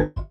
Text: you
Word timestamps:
you 0.00 0.29